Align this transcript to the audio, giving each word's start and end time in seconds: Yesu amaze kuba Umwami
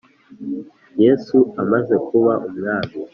Yesu 1.03 1.37
amaze 1.61 1.93
kuba 2.07 2.33
Umwami 2.47 2.95